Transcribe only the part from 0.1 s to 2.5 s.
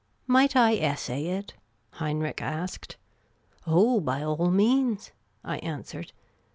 "Might I essay it?" Heinrich